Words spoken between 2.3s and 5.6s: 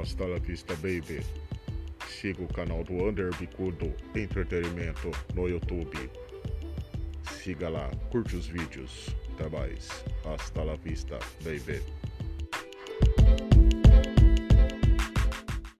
o canal do Under Bicudo Entretenimento no